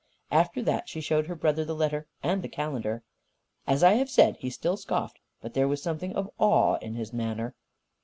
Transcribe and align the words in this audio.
After 0.31 0.63
that 0.63 0.89
she 0.89 0.99
showed 0.99 1.27
her 1.27 1.35
brother 1.35 1.63
the 1.63 1.75
letter 1.75 2.07
and 2.23 2.41
the 2.41 2.47
calendar. 2.49 3.03
As 3.67 3.83
I 3.83 3.93
have 4.01 4.09
said, 4.09 4.35
he 4.37 4.49
still 4.49 4.75
scoffed. 4.75 5.19
But 5.41 5.53
there 5.53 5.67
was 5.67 5.83
something 5.83 6.15
of 6.15 6.27
awe 6.39 6.77
in 6.81 6.95
his 6.95 7.13
manner. 7.13 7.53